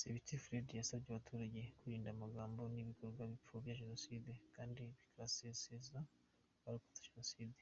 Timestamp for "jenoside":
3.80-4.30, 7.08-7.60